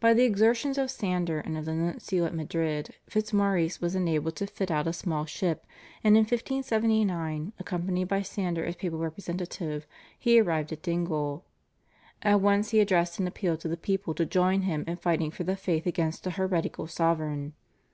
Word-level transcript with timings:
By 0.00 0.12
the 0.12 0.24
exertions 0.24 0.76
of 0.76 0.90
Sander 0.90 1.40
and 1.40 1.56
of 1.56 1.64
the 1.64 1.72
nuncio 1.72 2.26
at 2.26 2.34
Madrid, 2.34 2.94
Fitzmaurice 3.08 3.80
was 3.80 3.94
enabled 3.94 4.36
to 4.36 4.46
fit 4.46 4.70
out 4.70 4.86
a 4.86 4.92
small 4.92 5.24
ship, 5.24 5.64
and 6.04 6.14
in 6.14 6.24
1579, 6.24 7.54
accompanied 7.58 8.06
by 8.06 8.20
Sander 8.20 8.66
as 8.66 8.76
papal 8.76 8.98
representative, 8.98 9.86
he 10.18 10.38
arrived 10.38 10.72
in 10.72 10.80
Dingle. 10.82 11.42
At 12.20 12.42
once 12.42 12.68
he 12.72 12.80
addressed 12.80 13.18
an 13.18 13.26
appeal 13.26 13.56
to 13.56 13.68
the 13.68 13.78
people 13.78 14.12
to 14.16 14.26
join 14.26 14.60
him 14.60 14.84
in 14.86 14.98
fighting 14.98 15.30
for 15.30 15.44
the 15.44 15.56
faith 15.56 15.86
against 15.86 16.26
a 16.26 16.32
heretical 16.32 16.86
sovereign. 16.86 17.54